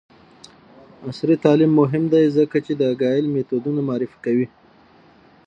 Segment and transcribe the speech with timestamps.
[1.05, 4.47] عصري تعلیم مهم دی ځکه چې د اګایل میتودونه معرفي کوي.